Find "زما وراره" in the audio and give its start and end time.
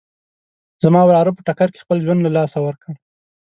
0.83-1.31